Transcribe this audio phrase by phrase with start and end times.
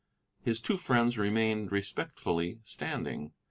[0.41, 3.33] His two friends remained respectfully standing.